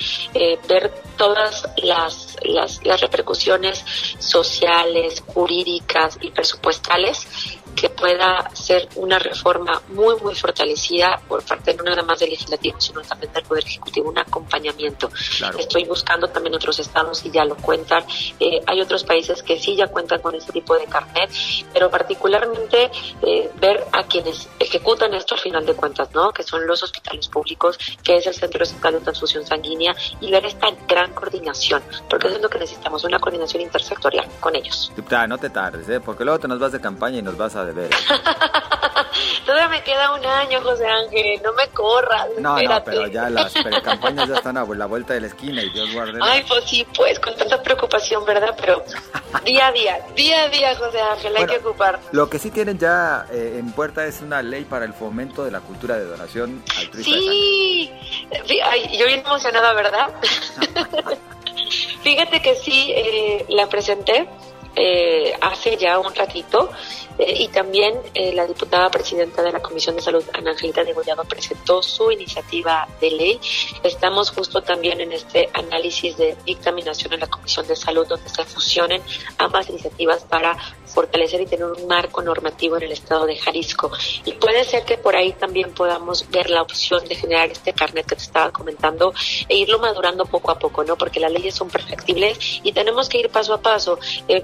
ver 0.67 0.93
todas 1.17 1.67
las, 1.83 2.37
las, 2.43 2.85
las 2.85 3.01
repercusiones 3.01 3.83
sociales, 4.19 5.23
jurídicas 5.27 6.17
y 6.21 6.31
presupuestales 6.31 7.27
que 7.75 7.89
pueda 7.95 8.49
ser 8.53 8.87
una 8.95 9.19
reforma 9.19 9.81
muy, 9.89 10.15
muy 10.21 10.35
fortalecida 10.35 11.19
por 11.27 11.43
parte 11.43 11.73
no 11.73 11.83
nada 11.83 12.03
más 12.03 12.19
del 12.19 12.29
legislativo, 12.29 12.79
sino 12.79 13.01
también 13.01 13.31
del 13.33 13.43
Poder 13.43 13.65
Ejecutivo, 13.65 14.09
un 14.09 14.19
acompañamiento. 14.19 15.09
Estoy 15.57 15.85
buscando 15.85 16.27
también 16.27 16.55
otros 16.55 16.79
estados 16.79 17.25
y 17.25 17.31
ya 17.31 17.45
lo 17.45 17.55
cuentan. 17.55 18.03
Eh, 18.39 18.61
hay 18.65 18.81
otros 18.81 19.03
países 19.03 19.41
que 19.43 19.59
sí 19.59 19.75
ya 19.75 19.87
cuentan 19.87 20.21
con 20.21 20.35
este 20.35 20.51
tipo 20.51 20.75
de 20.77 20.85
carnet, 20.85 21.29
pero 21.73 21.89
particularmente 21.89 22.91
eh, 23.21 23.51
ver 23.59 23.85
a 23.91 24.03
quienes 24.03 24.47
ejecutan 24.59 25.13
esto 25.13 25.35
al 25.35 25.41
final 25.41 25.65
de 25.65 25.73
cuentas, 25.73 26.09
¿no? 26.13 26.31
Que 26.31 26.43
son 26.43 26.65
los 26.67 26.83
hospitales 26.83 27.27
públicos, 27.27 27.77
que 28.03 28.17
es 28.17 28.27
el 28.27 28.33
Centro 28.33 28.63
Estatal 28.63 28.93
de 28.93 28.99
Transfusión 29.01 29.45
Sanguínea, 29.45 29.95
y 30.21 30.31
ver 30.31 30.45
esta 30.45 30.67
gran 30.87 31.13
coordinación, 31.13 31.81
porque 32.09 32.27
eso 32.27 32.37
es 32.37 32.41
lo 32.41 32.49
que 32.49 32.59
necesitamos, 32.59 33.03
una 33.03 33.19
coordinación 33.19 33.61
intersectorial 33.61 34.27
con 34.39 34.55
ellos. 34.55 34.91
no 35.27 35.37
te 35.37 35.49
tardes, 35.49 35.87
¿eh? 35.89 35.99
porque 35.99 36.23
luego 36.23 36.39
te 36.39 36.47
nos 36.47 36.59
vas 36.59 36.71
de 36.71 36.81
campaña 36.81 37.19
y 37.19 37.21
nos 37.21 37.37
vas 37.37 37.55
a 37.55 37.65
de 37.65 37.84
Todavía 39.45 39.67
me 39.69 39.83
queda 39.83 40.13
un 40.13 40.25
año, 40.25 40.61
José 40.61 40.87
Ángel, 40.87 41.41
no 41.43 41.53
me 41.53 41.67
corras. 41.69 42.27
No, 42.39 42.61
no, 42.61 42.83
pero 42.83 43.07
ya 43.07 43.29
las 43.29 43.53
campañas 43.83 44.27
ya 44.27 44.35
están 44.35 44.57
a 44.57 44.65
la 44.65 44.85
vuelta 44.85 45.13
de 45.13 45.21
la 45.21 45.27
esquina 45.27 45.61
y 45.61 45.69
Dios 45.69 45.93
guarde. 45.93 46.19
Ay, 46.21 46.43
pues 46.47 46.63
sí, 46.65 46.85
pues, 46.95 47.19
con 47.19 47.35
tanta 47.35 47.61
preocupación, 47.61 48.25
¿verdad? 48.25 48.55
Pero 48.59 48.83
día 49.43 49.67
a 49.67 49.71
día, 49.71 49.99
día 50.15 50.43
a 50.43 50.49
día, 50.49 50.75
José 50.75 50.99
Ángel, 50.99 51.37
hay 51.37 51.45
que 51.45 51.57
ocupar. 51.57 51.99
Lo 52.11 52.29
que 52.29 52.39
sí 52.39 52.51
tienen 52.51 52.77
ya 52.77 53.25
eh, 53.31 53.57
en 53.59 53.71
puerta 53.71 54.05
es 54.05 54.21
una 54.21 54.41
ley 54.41 54.65
para 54.65 54.85
el 54.85 54.93
fomento 54.93 55.43
de 55.43 55.51
la 55.51 55.59
cultura 55.59 55.97
de 55.97 56.05
donación 56.05 56.63
altruista. 56.77 57.11
Sí, 57.11 57.91
Ay, 58.63 58.97
yo 58.97 59.05
bien 59.05 59.21
emocionada, 59.21 59.73
¿verdad? 59.73 60.09
Fíjate 62.03 62.41
que 62.41 62.55
sí, 62.55 62.91
eh, 62.95 63.45
la 63.49 63.67
presenté 63.67 64.27
eh, 64.75 65.33
hace 65.41 65.77
ya 65.77 65.99
un 65.99 66.13
ratito 66.13 66.69
eh, 67.17 67.33
y 67.39 67.47
también 67.47 67.95
eh, 68.13 68.33
la 68.33 68.45
diputada 68.45 68.89
presidenta 68.89 69.41
de 69.41 69.51
la 69.51 69.61
Comisión 69.61 69.95
de 69.95 70.01
Salud, 70.01 70.23
Ana 70.33 70.51
Angelita 70.51 70.83
Degollado, 70.83 71.23
presentó 71.23 71.81
su 71.81 72.11
iniciativa 72.11 72.87
de 72.99 73.11
ley. 73.11 73.39
Estamos 73.83 74.31
justo 74.31 74.61
también 74.61 74.99
en 74.99 75.13
este 75.13 75.49
análisis 75.53 76.17
de 76.17 76.35
dictaminación 76.45 77.13
en 77.13 77.21
la 77.21 77.27
Comisión 77.27 77.67
de 77.67 77.75
Salud, 77.75 78.05
donde 78.07 78.29
se 78.29 78.43
fusionen 78.43 79.01
ambas 79.37 79.69
iniciativas 79.69 80.23
para 80.23 80.57
fortalecer 80.85 81.41
y 81.41 81.45
tener 81.45 81.65
un 81.65 81.87
marco 81.87 82.21
normativo 82.21 82.77
en 82.77 82.83
el 82.83 82.91
estado 82.91 83.25
de 83.25 83.37
Jalisco. 83.37 83.91
Y 84.25 84.33
puede 84.33 84.63
ser 84.63 84.83
que 84.83 84.97
por 84.97 85.15
ahí 85.15 85.33
también 85.33 85.73
podamos 85.73 86.29
ver 86.29 86.49
la 86.49 86.61
opción 86.61 87.07
de 87.07 87.15
generar 87.15 87.49
este 87.49 87.73
carnet 87.73 88.05
que 88.05 88.15
te 88.15 88.23
estaba 88.23 88.51
comentando 88.51 89.13
e 89.47 89.57
irlo 89.57 89.79
madurando 89.79 90.25
poco 90.25 90.51
a 90.51 90.59
poco, 90.59 90.83
¿no? 90.83 90.97
Porque 90.97 91.19
las 91.19 91.31
leyes 91.31 91.55
son 91.55 91.69
perfectibles 91.69 92.37
y 92.63 92.71
tenemos 92.73 93.09
que 93.09 93.19
ir 93.19 93.29
paso 93.29 93.53
a 93.53 93.61
paso. 93.61 93.99
Eh, 94.27 94.43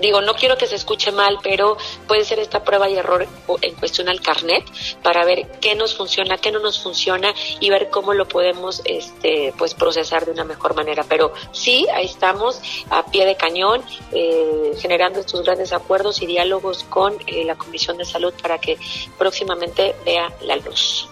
digo, 0.00 0.20
no 0.20 0.34
quiero 0.34 0.56
que 0.56 0.66
se 0.66 0.76
escuche 0.76 1.12
mal, 1.12 1.38
pero 1.42 1.76
puede 2.06 2.24
ser 2.24 2.38
esta 2.38 2.64
prueba 2.64 2.88
y 2.88 2.96
error 2.96 3.26
en 3.60 3.74
cuestión 3.74 4.08
al 4.08 4.20
carnet 4.20 4.64
para 5.02 5.24
ver 5.24 5.46
qué 5.60 5.74
nos 5.74 5.94
funciona, 5.94 6.38
qué 6.38 6.50
no 6.50 6.58
nos 6.58 6.80
funciona 6.80 7.34
y 7.60 7.70
ver 7.70 7.90
cómo 7.90 8.14
lo 8.14 8.26
podemos 8.26 8.82
este, 8.84 9.52
pues 9.58 9.74
procesar 9.74 10.24
de 10.26 10.32
una 10.32 10.44
mejor 10.44 10.74
manera. 10.74 11.04
Pero 11.08 11.32
sí, 11.52 11.86
ahí 11.92 12.06
estamos 12.06 12.60
a 12.90 13.04
pie 13.06 13.26
de 13.26 13.36
cañón, 13.36 13.82
eh, 14.12 14.72
generando 14.78 15.20
estos 15.20 15.44
grandes 15.44 15.72
acuerdos 15.72 16.22
y 16.22 16.26
diálogos 16.26 16.84
con 16.84 17.16
eh, 17.26 17.44
la 17.44 17.56
Comisión 17.56 17.96
de 17.98 18.04
Salud 18.04 18.32
para 18.40 18.58
que 18.58 18.78
próximamente 19.18 19.94
vea 20.04 20.32
la 20.42 20.56
luz 20.56 21.08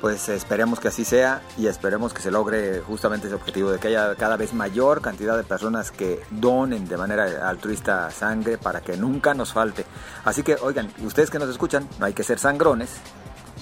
pues 0.00 0.28
esperemos 0.28 0.78
que 0.80 0.88
así 0.88 1.04
sea 1.04 1.42
y 1.56 1.66
esperemos 1.66 2.12
que 2.12 2.22
se 2.22 2.30
logre 2.30 2.80
justamente 2.80 3.26
ese 3.26 3.36
objetivo 3.36 3.70
de 3.70 3.78
que 3.78 3.88
haya 3.88 4.14
cada 4.14 4.36
vez 4.36 4.52
mayor 4.52 5.00
cantidad 5.00 5.36
de 5.36 5.44
personas 5.44 5.90
que 5.90 6.20
donen 6.30 6.86
de 6.86 6.96
manera 6.96 7.48
altruista 7.48 8.10
sangre 8.10 8.58
para 8.58 8.80
que 8.80 8.96
nunca 8.96 9.34
nos 9.34 9.52
falte. 9.52 9.84
Así 10.24 10.42
que, 10.42 10.56
oigan, 10.60 10.92
ustedes 11.00 11.30
que 11.30 11.38
nos 11.38 11.48
escuchan, 11.48 11.88
no 11.98 12.06
hay 12.06 12.12
que 12.12 12.22
ser 12.22 12.38
sangrones 12.38 12.90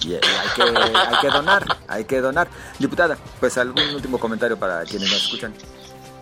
y 0.01 0.13
hay 0.13 0.19
que, 0.55 0.61
hay 0.61 1.17
que 1.21 1.29
donar, 1.29 1.65
hay 1.87 2.05
que 2.05 2.21
donar. 2.21 2.47
Diputada, 2.77 3.17
pues 3.39 3.57
algún 3.57 3.83
último 3.95 4.19
comentario 4.19 4.57
para 4.57 4.83
quienes 4.83 5.11
nos 5.11 5.23
escuchan. 5.23 5.53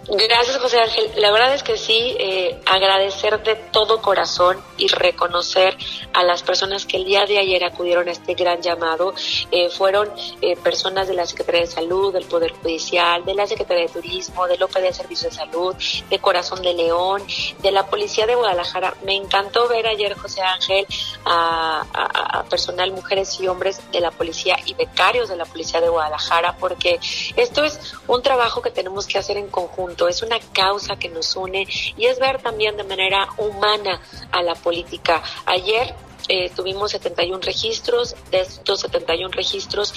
Gracias, 0.07 0.57
José 0.59 0.79
Ángel. 0.79 1.09
La 1.17 1.31
verdad 1.31 1.55
es 1.55 1.63
que 1.63 1.77
sí, 1.77 2.15
eh, 2.19 2.61
agradecer 2.67 3.41
de 3.41 3.55
todo 3.55 4.03
corazón 4.03 4.61
y 4.77 4.87
reconocer 4.87 5.75
a 6.13 6.23
las 6.23 6.43
personas 6.43 6.85
que 6.85 6.97
el 6.97 7.05
día 7.05 7.25
de 7.25 7.39
ayer 7.39 7.63
acudieron 7.63 8.07
a 8.07 8.11
este 8.11 8.35
gran 8.35 8.61
llamado. 8.61 9.15
Eh, 9.49 9.69
fueron 9.71 10.11
eh, 10.41 10.55
personas 10.57 11.07
de 11.07 11.15
la 11.15 11.25
Secretaría 11.25 11.61
de 11.61 11.67
Salud, 11.67 12.13
del 12.13 12.25
Poder 12.25 12.51
Judicial, 12.51 13.25
de 13.25 13.33
la 13.33 13.47
Secretaría 13.47 13.87
de 13.87 13.93
Turismo, 13.93 14.45
del 14.45 14.61
OPD 14.61 14.81
de 14.81 14.93
Servicios 14.93 15.31
de 15.31 15.37
Salud, 15.37 15.75
de 16.07 16.19
Corazón 16.19 16.61
de 16.61 16.75
León, 16.75 17.23
de 17.63 17.71
la 17.71 17.87
Policía 17.87 18.27
de 18.27 18.35
Guadalajara. 18.35 18.93
Me 19.05 19.15
encantó 19.15 19.67
ver 19.67 19.87
ayer, 19.87 20.15
José 20.15 20.41
Ángel, 20.43 20.85
a, 21.25 21.83
a 21.93 22.43
personal, 22.43 22.91
mujeres 22.91 23.39
y 23.39 23.47
hombres 23.47 23.81
de 23.91 24.01
la 24.01 24.11
policía 24.11 24.55
y 24.67 24.75
becarios 24.75 25.29
de 25.29 25.35
la 25.35 25.45
Policía 25.45 25.81
de 25.81 25.89
Guadalajara, 25.89 26.57
porque 26.57 26.99
esto 27.35 27.63
es 27.63 27.95
un 28.07 28.21
trabajo 28.21 28.61
que 28.61 28.69
tenemos 28.69 29.07
que 29.07 29.17
hacer 29.17 29.37
en 29.37 29.47
conjunto 29.47 29.94
es 30.07 30.21
una 30.21 30.39
causa 30.53 30.97
que 30.97 31.09
nos 31.09 31.35
une 31.35 31.67
y 31.97 32.05
es 32.05 32.19
ver 32.19 32.41
también 32.41 32.77
de 32.77 32.83
manera 32.83 33.29
humana 33.37 34.01
a 34.31 34.43
la 34.43 34.55
política. 34.55 35.23
Ayer 35.45 35.95
eh, 36.27 36.49
tuvimos 36.55 36.91
71 36.91 37.39
registros, 37.41 38.15
de 38.31 38.41
estos 38.41 38.81
71 38.81 39.29
registros 39.29 39.93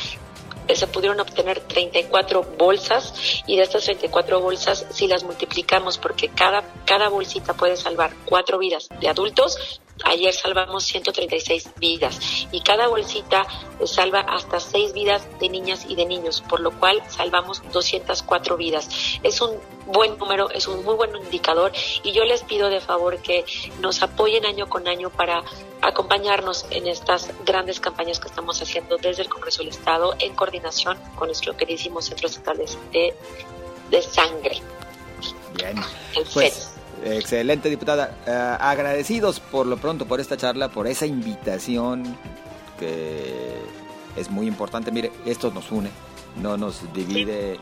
eh, 0.68 0.76
se 0.76 0.86
pudieron 0.86 1.18
obtener 1.18 1.60
34 1.60 2.42
bolsas 2.58 3.42
y 3.46 3.56
de 3.56 3.62
estas 3.62 3.84
34 3.84 4.40
bolsas 4.40 4.86
si 4.90 5.06
las 5.06 5.24
multiplicamos 5.24 5.96
porque 5.96 6.28
cada 6.28 6.62
cada 6.84 7.08
bolsita 7.08 7.54
puede 7.54 7.76
salvar 7.76 8.12
cuatro 8.26 8.58
vidas 8.58 8.88
de 9.00 9.08
adultos 9.08 9.80
Ayer 10.04 10.32
salvamos 10.32 10.84
136 10.84 11.70
vidas 11.78 12.18
y 12.52 12.60
cada 12.60 12.88
bolsita 12.88 13.46
salva 13.84 14.20
hasta 14.20 14.60
6 14.60 14.92
vidas 14.92 15.26
de 15.38 15.48
niñas 15.48 15.86
y 15.88 15.94
de 15.94 16.06
niños, 16.06 16.42
por 16.48 16.60
lo 16.60 16.70
cual 16.72 17.02
salvamos 17.08 17.62
204 17.72 18.56
vidas. 18.56 18.88
Es 19.22 19.40
un 19.40 19.58
buen 19.86 20.18
número, 20.18 20.50
es 20.50 20.68
un 20.68 20.84
muy 20.84 20.94
buen 20.94 21.14
indicador 21.16 21.72
y 22.02 22.12
yo 22.12 22.24
les 22.24 22.42
pido 22.42 22.68
de 22.68 22.80
favor 22.80 23.18
que 23.18 23.44
nos 23.80 24.02
apoyen 24.02 24.46
año 24.46 24.68
con 24.68 24.86
año 24.86 25.10
para 25.10 25.42
acompañarnos 25.80 26.66
en 26.70 26.86
estas 26.86 27.30
grandes 27.44 27.80
campañas 27.80 28.20
que 28.20 28.28
estamos 28.28 28.60
haciendo 28.60 28.96
desde 28.96 29.22
el 29.22 29.28
Congreso 29.28 29.62
del 29.62 29.68
Estado 29.68 30.14
en 30.18 30.34
coordinación 30.34 30.98
con 31.14 31.28
nuestro 31.28 31.56
queridísimo 31.56 32.02
Centro 32.02 32.28
Estatal 32.28 32.58
de, 32.92 33.14
de 33.90 34.02
Sangre. 34.02 34.62
Bien. 35.54 35.76
Pues, 36.34 36.77
excelente, 37.04 37.68
diputada. 37.68 38.16
Eh, 38.26 38.56
agradecidos 38.60 39.40
por 39.40 39.66
lo 39.66 39.76
pronto 39.76 40.06
por 40.06 40.20
esta 40.20 40.36
charla, 40.36 40.68
por 40.68 40.86
esa 40.86 41.06
invitación 41.06 42.16
que 42.78 43.56
es 44.16 44.30
muy 44.30 44.46
importante. 44.46 44.90
Mire, 44.90 45.12
esto 45.26 45.50
nos 45.50 45.70
une, 45.70 45.90
no 46.36 46.56
nos 46.56 46.92
divide. 46.92 47.58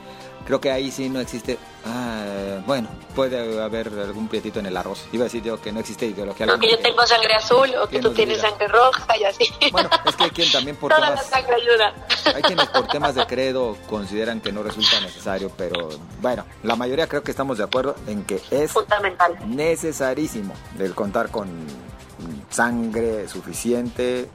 Creo 0.46 0.60
que 0.60 0.70
ahí 0.70 0.92
sí 0.92 1.08
no 1.08 1.18
existe. 1.18 1.58
Ah, 1.84 2.62
bueno, 2.66 2.88
puede 3.16 3.60
haber 3.60 3.88
algún 3.88 4.28
prietito 4.28 4.60
en 4.60 4.66
el 4.66 4.76
arroz. 4.76 5.06
Iba 5.12 5.22
a 5.22 5.24
decir 5.24 5.42
yo 5.42 5.60
que 5.60 5.72
no 5.72 5.80
existe 5.80 6.06
ideología. 6.06 6.46
No, 6.46 6.58
que 6.58 6.70
yo 6.70 6.78
tengo 6.78 7.04
sangre 7.04 7.34
azul 7.34 7.68
o 7.82 7.88
que 7.88 8.00
tú 8.00 8.12
tienes 8.12 8.40
sangre 8.40 8.68
roja 8.68 9.16
y 9.18 9.24
así. 9.24 9.44
Bueno, 9.72 9.90
es 10.04 10.14
que 10.14 10.24
hay 10.24 10.30
quien 10.30 10.52
también 10.52 10.76
por 10.76 10.92
Toda 10.92 11.10
la 11.10 11.16
sangre 11.16 11.56
ayuda. 11.56 11.94
Hay 12.32 12.42
quienes 12.42 12.68
por 12.68 12.86
temas 12.86 13.16
de 13.16 13.26
credo 13.26 13.76
consideran 13.88 14.40
que 14.40 14.52
no 14.52 14.62
resulta 14.62 15.00
necesario, 15.00 15.50
pero 15.56 15.88
bueno, 16.20 16.44
la 16.62 16.76
mayoría 16.76 17.08
creo 17.08 17.22
que 17.22 17.32
estamos 17.32 17.58
de 17.58 17.64
acuerdo 17.64 17.96
en 18.06 18.24
que 18.24 18.40
es 18.50 18.70
fundamental, 18.70 19.36
necesarísimo 19.46 20.54
el 20.78 20.94
contar 20.94 21.30
con 21.30 21.48
sangre 22.50 23.28
suficiente, 23.28 24.28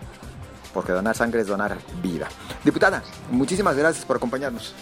porque 0.73 0.91
donar 0.91 1.15
sangre 1.15 1.41
es 1.41 1.47
donar 1.47 1.77
vida. 2.01 2.27
Diputada, 2.63 3.03
muchísimas 3.29 3.75
gracias 3.75 4.05
por 4.05 4.17
acompañarnos. 4.17 4.73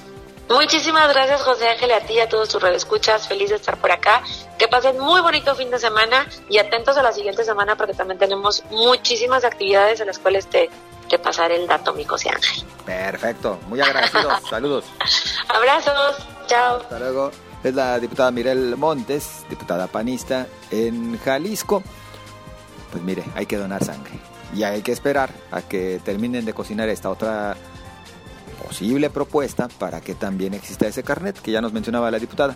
Muchísimas 0.49 1.07
gracias, 1.13 1.41
José 1.43 1.69
Ángel, 1.69 1.91
a 1.91 1.99
ti 1.99 2.13
y 2.13 2.19
a 2.19 2.27
todos 2.27 2.49
tus 2.49 2.61
redescuchas. 2.61 3.27
Feliz 3.27 3.51
de 3.51 3.57
estar 3.57 3.77
por 3.77 3.91
acá. 3.91 4.23
Que 4.57 4.67
pasen 4.67 4.99
muy 4.99 5.21
bonito 5.21 5.53
fin 5.53 5.69
de 5.69 5.77
semana 5.77 6.27
y 6.49 6.57
atentos 6.57 6.97
a 6.97 7.03
la 7.03 7.11
siguiente 7.11 7.43
semana 7.43 7.75
porque 7.75 7.93
también 7.93 8.17
tenemos 8.17 8.63
muchísimas 8.71 9.43
actividades 9.45 9.99
en 9.99 10.07
las 10.07 10.17
cuales 10.17 10.47
te, 10.47 10.71
te 11.07 11.19
pasaré 11.19 11.55
el 11.55 11.67
dato, 11.67 11.93
mi 11.93 12.03
José 12.03 12.29
Ángel. 12.29 12.65
Perfecto, 12.83 13.59
muy 13.67 13.79
agradecido. 13.79 14.31
Saludos. 14.49 14.85
Abrazos, 15.47 16.17
chao. 16.47 16.77
Hasta 16.77 16.97
luego. 16.97 17.31
Es 17.63 17.75
la 17.75 17.99
diputada 17.99 18.31
Mirel 18.31 18.75
Montes, 18.75 19.45
diputada 19.49 19.85
panista 19.85 20.47
en 20.71 21.19
Jalisco. 21.19 21.83
Pues 22.91 23.03
mire, 23.03 23.23
hay 23.35 23.45
que 23.45 23.57
donar 23.57 23.83
sangre. 23.83 24.13
Y 24.55 24.63
hay 24.63 24.81
que 24.81 24.91
esperar 24.91 25.31
a 25.51 25.61
que 25.61 25.99
terminen 26.03 26.45
de 26.45 26.53
cocinar 26.53 26.89
esta 26.89 27.09
otra 27.09 27.55
posible 28.65 29.09
propuesta 29.09 29.67
para 29.67 30.01
que 30.01 30.15
también 30.15 30.53
exista 30.53 30.87
ese 30.87 31.03
carnet 31.03 31.39
que 31.39 31.51
ya 31.51 31.61
nos 31.61 31.73
mencionaba 31.73 32.11
la 32.11 32.19
diputada. 32.19 32.55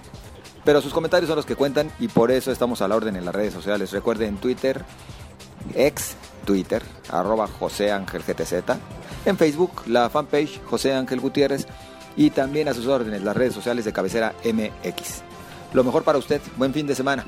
Pero 0.64 0.82
sus 0.82 0.94
comentarios 0.94 1.28
son 1.28 1.36
los 1.36 1.46
que 1.46 1.56
cuentan 1.56 1.92
y 2.00 2.08
por 2.08 2.32
eso 2.32 2.52
estamos 2.52 2.82
a 2.82 2.88
la 2.88 2.96
orden 2.96 3.16
en 3.16 3.26
las 3.26 3.36
redes 3.36 3.54
sociales. 3.54 3.92
Recuerden 3.92 4.38
Twitter, 4.38 4.84
ex 5.76 6.16
Twitter, 6.46 6.82
arroba 7.10 7.48
José 7.48 7.92
Ángel 7.92 8.24
GTZ. 8.24 8.54
En 9.26 9.38
Facebook, 9.38 9.84
la 9.88 10.10
fanpage 10.10 10.62
José 10.66 10.94
Ángel 10.94 11.20
Gutiérrez. 11.20 11.68
Y 12.16 12.30
también 12.30 12.68
a 12.68 12.74
sus 12.74 12.86
órdenes 12.86 13.24
las 13.24 13.36
redes 13.36 13.56
sociales 13.56 13.86
de 13.86 13.94
cabecera 13.94 14.34
MX. 14.46 15.24
Lo 15.74 15.84
mejor 15.84 16.04
para 16.04 16.20
usted. 16.20 16.42
Buen 16.58 16.74
fin 16.74 16.86
de 16.86 16.96
semana. 16.96 17.26